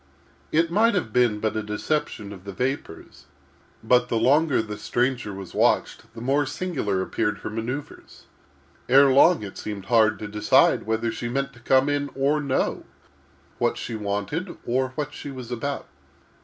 _It 0.51 0.71
might 0.71 0.95
have 0.95 1.13
been 1.13 1.39
but 1.39 1.55
a 1.55 1.61
deception 1.61 2.33
of 2.33 2.43
the 2.43 2.51
vapors, 2.51 3.27
but, 3.83 4.09
the 4.09 4.17
longer 4.17 4.59
the 4.63 4.75
stranger 4.79 5.31
was 5.31 5.53
watched 5.53 6.11
the 6.15 6.21
more 6.21 6.47
singular 6.47 7.03
appeared 7.03 7.37
her 7.41 7.51
manoeuvres. 7.51 8.23
Ere 8.89 9.11
long 9.13 9.43
it 9.43 9.59
seemed 9.59 9.85
hard 9.85 10.17
to 10.17 10.27
decide 10.27 10.87
whether 10.87 11.11
she 11.11 11.29
meant 11.29 11.53
to 11.53 11.59
come 11.59 11.87
in 11.87 12.09
or 12.15 12.41
no—what 12.41 13.77
she 13.77 13.93
wanted, 13.93 14.57
or 14.65 14.89
what 14.95 15.13
she 15.13 15.29
was 15.29 15.51
about. 15.51 15.87